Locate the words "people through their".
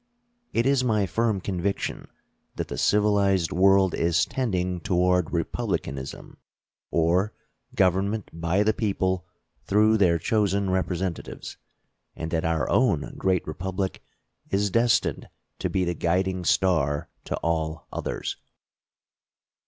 8.73-10.17